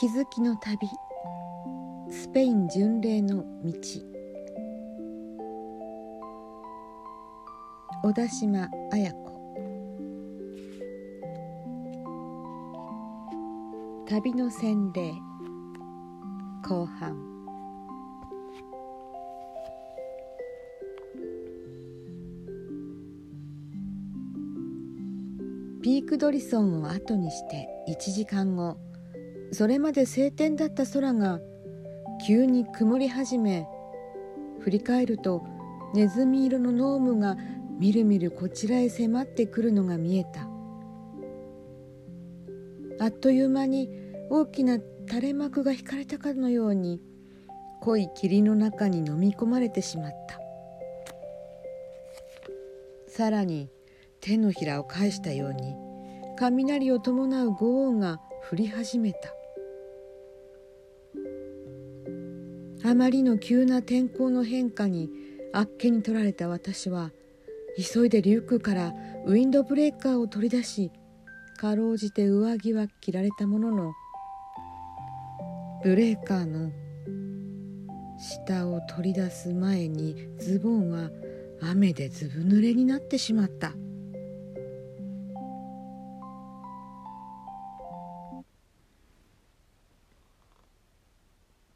[0.00, 0.88] 気づきの旅。
[2.08, 3.72] スペイン巡礼の道。
[8.02, 9.30] 小田島綾子。
[14.08, 15.12] 旅の洗礼
[16.66, 17.14] 後半。
[25.82, 28.78] ピークドリソンを後にして1時間後。
[29.52, 31.40] それまで晴天だった空が
[32.26, 33.66] 急に曇り始め
[34.60, 35.44] 振り返ると
[35.94, 37.36] ネズミ色のノームが
[37.78, 40.48] みるみるこちらへ迫ってくるのが見えた。
[43.02, 43.88] あっという間に
[44.28, 47.00] 大きな垂れ幕が引かれたかのように
[47.80, 50.38] 濃い霧の中に飲み込まれてしまった。
[53.08, 53.70] さらに
[54.20, 55.74] 手のひらを返したように
[56.38, 59.39] 雷を伴う豪雨が降り始めた。
[62.82, 65.10] あまりの急な天候の変化に
[65.52, 67.10] あっけに取られた私は
[67.92, 68.92] 急いでリュックから
[69.26, 70.90] ウィンドブレーカーを取り出し
[71.58, 73.92] かろうじて上着は着られたものの
[75.82, 76.72] ブレーカーの
[78.18, 81.10] 下を取り出す前にズボンは
[81.62, 83.72] 雨でずぶ濡れになってしまった。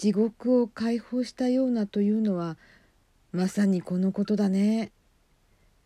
[0.00, 2.56] 地獄を解放したようなというのは
[3.32, 4.92] まさにこのことだね。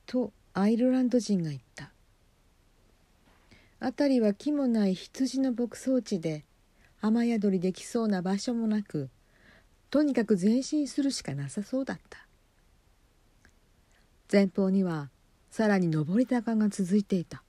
[0.06, 1.90] とアイルランド人が言った。
[3.80, 6.44] 辺りは木もない羊の牧草地で
[7.00, 9.10] 雨宿りできそうな場所もなく
[9.90, 12.24] とにかく前進するしかなさそうだった。
[14.30, 15.10] 前方には
[15.50, 17.42] さらに上り坂が続いていた。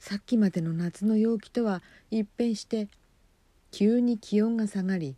[0.00, 2.88] さっきまでの夏の陽気とは一変して
[3.70, 5.14] 急に気温が下がり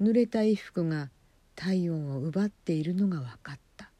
[0.00, 1.10] 濡れた衣服が
[1.54, 3.90] 体温を奪っているのが分かった。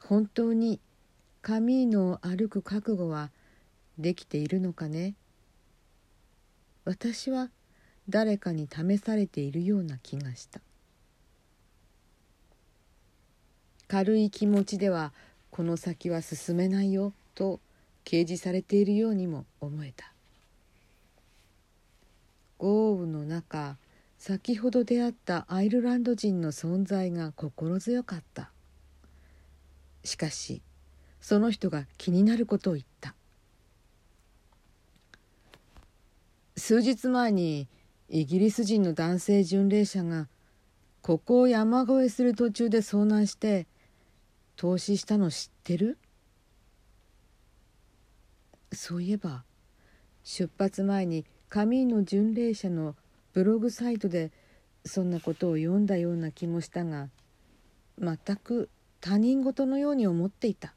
[0.00, 0.80] 本当に
[1.40, 3.30] カミーノを歩く覚悟は
[3.98, 5.14] できているのかね？
[6.84, 7.50] 私は
[8.08, 10.60] 誰かに試されているような気がした。
[13.88, 15.12] 軽い気持ちでは
[15.50, 17.60] この先は進めないよと
[18.04, 20.11] 掲示されているようにも思えた。
[22.62, 23.76] 豪雨の中
[24.18, 28.52] 先ほど出会ったアイルランド人の存在が心強かった。
[30.04, 30.62] しかし
[31.20, 33.16] その人が気になることを言った。
[36.56, 37.66] 数日前に
[38.08, 40.28] イギリス人の男性巡礼者が
[41.00, 43.66] ここを山越えする途中で遭難して
[44.54, 45.98] 投資したの知ってる？
[48.72, 49.42] そういえば
[50.22, 52.94] 出発前に神の巡礼者の
[53.34, 54.30] ブログサイトで
[54.86, 57.10] そんなことを読んだような気もしたが
[58.00, 58.70] 全く
[59.02, 60.72] 他人事のように思っていた。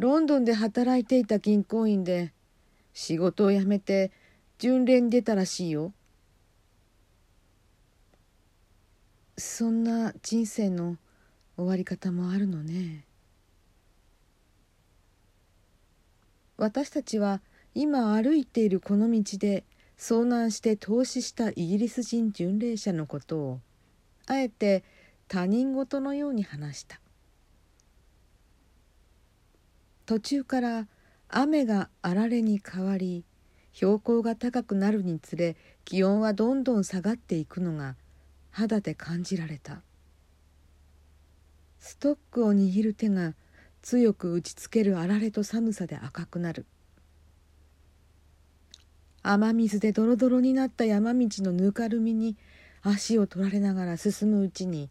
[0.00, 2.32] ロンドンで働いていた銀行員で
[2.92, 4.10] 仕事を辞めて
[4.58, 5.92] 巡礼に出たらしいよ。
[9.38, 10.96] そんな人生の
[11.56, 13.04] 終わり方もあるのね。
[16.62, 17.40] 私たちは
[17.74, 19.64] 今歩いているこの道で
[19.98, 23.60] 遭難して投資したイギリス人巡礼者のことを
[24.28, 24.84] あえて
[25.26, 27.00] 他人事のように話した。
[30.06, 30.86] 途中から
[31.28, 33.24] 雨があられに変わり
[33.72, 37.96] 標高が高くなるにつれ気温はどんどん下がっていくのが
[38.52, 39.82] 肌で感じられた。
[41.80, 43.34] ストックを握る手が
[43.82, 46.66] 強く打ちつけるあられと寒さで赤くなる。
[49.24, 52.36] 雨水でドロドロになった山道のぬかるみに
[52.82, 54.90] 足を取られながら進むうちに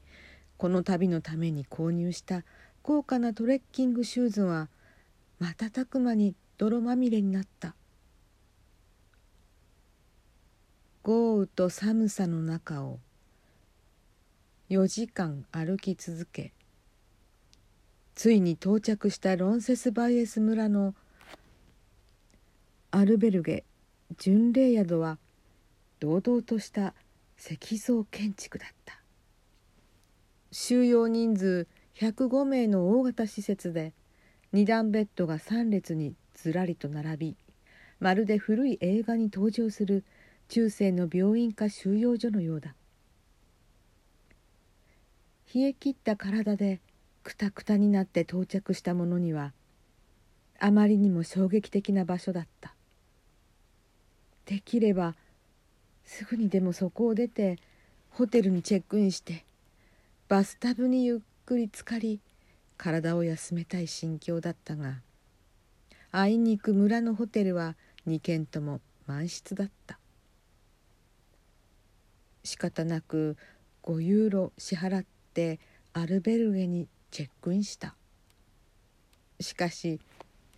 [0.57, 2.43] この旅のために購入した
[2.81, 4.69] 高価なトレッキングシューズは
[5.39, 7.75] 瞬く間に泥まみれになった。
[11.03, 12.99] 豪雨と寒さの中を
[14.69, 16.53] 4時間歩き続け
[18.15, 20.93] ついに到着したロンセスバイエス村の
[22.91, 23.63] アルベルゲ
[24.17, 25.17] 巡礼宿は
[25.99, 26.93] 堂々とした
[27.37, 29.01] 石像建築だった。
[30.51, 33.93] 収容人数105名の大型施設で
[34.53, 37.37] 2段ベッドが3列にずらりと並び
[38.01, 40.03] まるで古い映画に登場する
[40.49, 42.75] 中世の病院か収容所のようだ。
[45.53, 46.81] 冷え切った体で
[47.23, 49.53] くたくたになって到着した者には
[50.59, 52.75] あまりにも衝撃的な場所だった。
[54.45, 55.15] できれば
[56.03, 57.57] すぐにでもそこを出て
[58.09, 59.45] ホテルにチェックインして
[60.27, 62.19] バスタブにゆっくり浸かり
[62.77, 64.95] 体を休めたい心境だったが
[66.11, 67.75] あいにく村のホテルは
[68.07, 69.97] 2軒とも満室だった。
[72.43, 73.37] 仕方なく
[73.83, 75.59] 5ユーロ支払って
[75.93, 77.95] アルベルゲにチェックインした。
[79.39, 79.99] しかし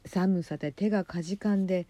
[0.05, 1.87] 寒さで手がかじかんで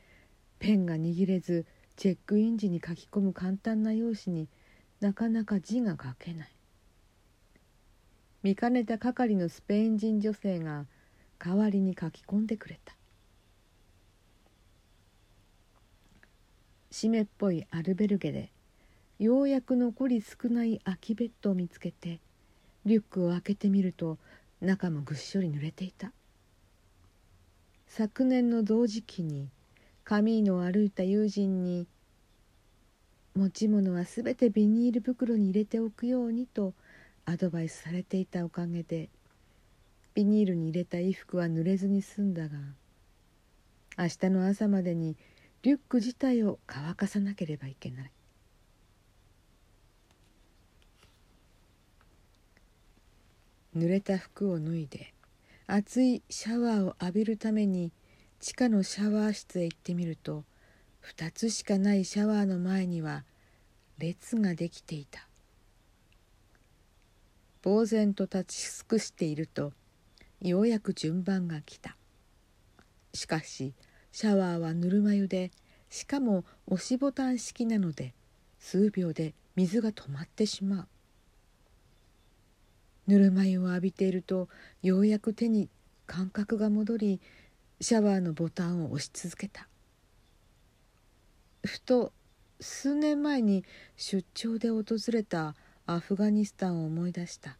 [0.59, 1.65] ペンが握れず
[1.97, 4.47] チェックイン時に書き込む簡単な用紙に
[5.01, 6.49] なかなか字が書けない。
[8.41, 10.85] 見かねた係のスペイン人女性が
[11.39, 12.95] 代わりに書き込んでくれた。
[16.89, 18.51] 湿っぽいアルベルゲで
[19.17, 22.19] ようやく残り少ない空きベッドを見つけて
[22.85, 24.19] リュックを開けてみると
[24.63, 26.13] 中もぐっしょり濡れていた。
[27.87, 29.49] 昨年の同時期に
[30.03, 31.85] カミーノを歩いた友人に
[33.35, 36.73] 持ち物はすべてビニール袋に入れておくようにと
[37.25, 39.09] アドバイスされていたおかげで
[40.13, 42.57] ビニールに入れた衣服は濡れずに済んだが
[43.97, 45.15] 明日の朝までに
[45.61, 48.11] リュック自体を乾かさなければいけない。
[53.75, 55.13] 濡れた服を脱いで
[55.67, 57.91] 熱いシャワーを浴びるために
[58.39, 60.43] 地下のシャワー室へ行ってみると
[61.15, 63.23] 2つしかないシャワーの前には
[63.97, 65.27] 列ができていた。
[67.63, 69.71] 呆然と立ち尽くしていると
[70.41, 71.95] ようやく順番が来た。
[73.13, 73.73] しかし
[74.11, 75.51] シャワーはぬるま湯で
[75.89, 78.13] しかも押しボタン式なので
[78.59, 80.87] 数秒で水が止まってしまう。
[83.07, 84.47] ぬるま湯を浴びていると
[84.81, 85.69] ようやく手に
[86.07, 87.21] 感覚が戻り
[87.81, 89.67] シャワーのボタンを押し続けた。
[91.65, 92.13] ふと
[92.59, 93.65] 数年前に
[93.97, 95.55] 出張で訪れた
[95.85, 97.57] アフガニスタンを思い出した。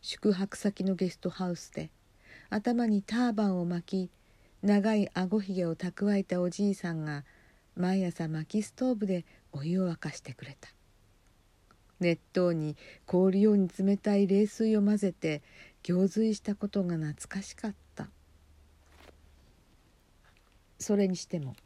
[0.00, 1.90] 宿泊先のゲストハウスで
[2.50, 4.10] 頭にターバンを巻き
[4.62, 7.24] 長いあごひげを蓄えたおじいさんが
[7.76, 10.77] 毎朝薪ストーブでお湯を沸かしてくれた。
[12.00, 15.42] 熱湯に凍るように冷たい冷水を混ぜて
[15.82, 18.08] 行水したことが懐かしかった。
[20.78, 21.56] それにしても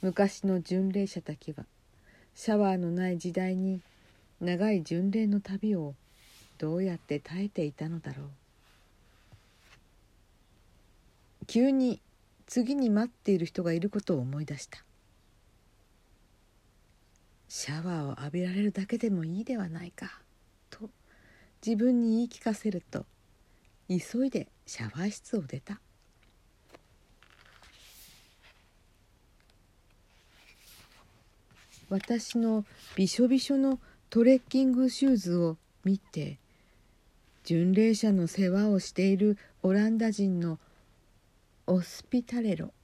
[0.00, 1.66] 昔の巡礼者たちは
[2.34, 3.80] シャワーのない時代に
[4.40, 5.94] 長い巡礼の旅を
[6.58, 8.26] どうやって耐えていたのだろう。
[11.46, 12.00] 急に
[12.46, 14.85] 次に待っている人がいることを思い出した。
[17.58, 20.20] シャワーを浴びられるだけでもいいではないか。
[20.68, 20.90] と
[21.66, 23.06] 自分に言い聞かせると
[23.88, 25.80] 急いでシャワー室を出た。
[31.88, 33.80] 私のびしょびしょの
[34.10, 36.38] トレッキングシューズを見て
[37.44, 40.58] 巡礼者の世話をしているオランダ人の
[41.66, 42.74] オスピタレロ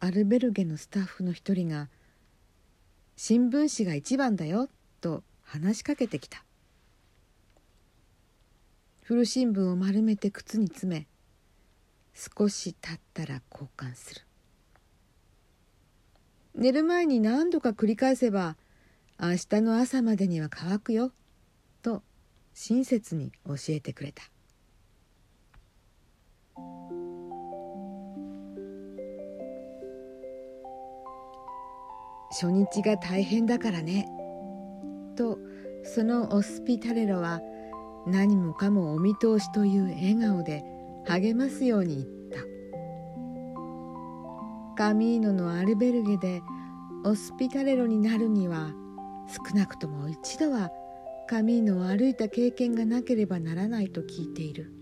[0.00, 1.88] アルベルゲのスタッフの一人が
[3.20, 4.68] 新聞紙が一番だよ
[5.00, 6.44] と話しかけてきた。
[9.02, 11.08] 古新聞を丸めて靴に詰め
[12.14, 14.20] 少し経ったら交換する。
[16.54, 18.56] 寝る前に何度か繰り返せば
[19.20, 21.10] 明日の朝までには乾くよ
[21.82, 22.04] と
[22.54, 24.22] 親切に教えてくれた。
[32.30, 34.08] 初日が大変だからね」
[35.16, 35.38] と
[35.82, 37.40] そのオスピタレロは
[38.06, 40.64] 何もかもお見通しという笑顔で
[41.06, 42.48] 励ますように言った。
[44.76, 46.40] カミーノのアルベルゲで
[47.04, 48.72] オスピタレロになるには
[49.26, 50.70] 少なくとも一度は
[51.26, 54.72] カミーノを歩いた経験がなければならないと聞いている。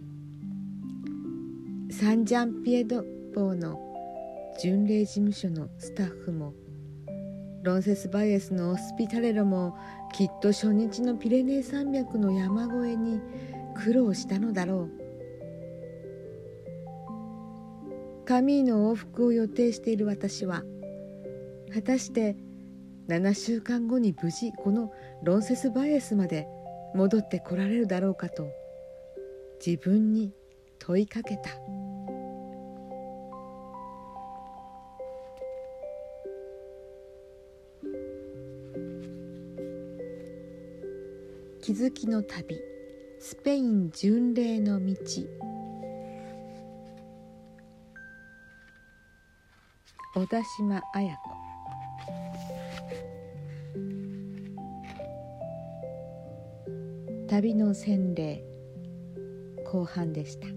[1.90, 3.02] サンジャンピエド
[3.34, 3.80] ポーの
[4.60, 6.52] 巡礼事務所のスタッフも
[7.66, 9.76] ロンセスバイエスのオスピタレロも
[10.12, 13.20] きっと初日のピレネー山脈の山越えに
[13.74, 14.90] 苦労したのだろう
[18.24, 20.62] カミーの往復を予定している私は
[21.74, 22.36] 果たして
[23.08, 24.92] 7週間後に無事この
[25.24, 26.46] ロンセスバイエスまで
[26.94, 28.46] 戻ってこられるだろうかと
[29.64, 30.32] 自分に
[30.78, 31.50] 問いかけた。
[41.76, 42.58] づきの旅。
[43.20, 44.94] スペイン巡礼の道。
[50.14, 51.20] 小田島綾子。
[57.28, 58.42] 旅の洗礼。
[59.70, 60.55] 後半でした。